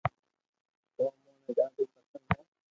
[0.97, 2.41] او امو ني ڌادي پسند ھي